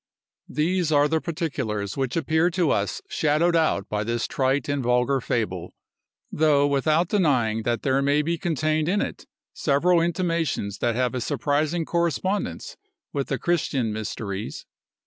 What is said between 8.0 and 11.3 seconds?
may be contained in it several intimations that have a